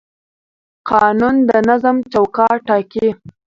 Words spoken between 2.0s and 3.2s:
چوکاټ ټاکي